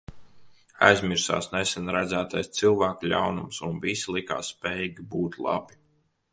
Aizmirsās 0.87 1.49
nesen 1.55 1.91
redzētais 1.97 2.49
cilvēku 2.61 3.13
ļaunums, 3.13 3.61
un 3.69 3.77
visi 3.87 4.17
likās 4.19 4.53
spējīgi 4.55 5.09
būt 5.15 5.41
labi. 5.49 5.83